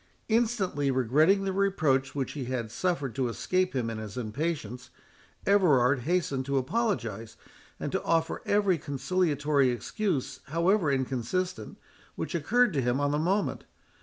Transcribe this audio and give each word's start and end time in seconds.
Instantly 0.29 0.89
regretting 0.89 1.43
the 1.43 1.53
reproach 1.53 2.15
which 2.15 2.31
he 2.31 2.45
had 2.45 2.71
suffered 2.71 3.13
to 3.13 3.27
escape 3.29 3.75
him 3.75 3.87
in 3.87 3.99
his 3.99 4.17
impatience, 4.17 4.89
Everard 5.45 5.99
hastened 5.99 6.43
to 6.47 6.57
apologise, 6.57 7.37
and 7.79 7.91
to 7.91 8.01
offer 8.01 8.41
every 8.47 8.79
conciliatory 8.79 9.69
excuse, 9.69 10.39
however 10.45 10.91
inconsistent, 10.91 11.77
which 12.15 12.33
occurred 12.33 12.73
to 12.73 12.81
him 12.81 12.99
on 12.99 13.11
the 13.11 13.19
moment. 13.19 13.65